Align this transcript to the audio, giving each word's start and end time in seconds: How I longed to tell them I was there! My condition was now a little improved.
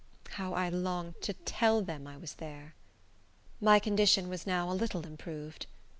How 0.31 0.53
I 0.53 0.67
longed 0.69 1.21
to 1.21 1.33
tell 1.33 1.83
them 1.83 2.07
I 2.07 2.17
was 2.17 2.33
there! 2.33 2.73
My 3.59 3.77
condition 3.77 4.29
was 4.29 4.47
now 4.47 4.71
a 4.71 4.73
little 4.73 5.05
improved. 5.05 5.67